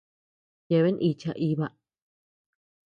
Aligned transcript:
Yeaben 0.69 0.97
icha 1.09 1.31
iba. 1.49 1.67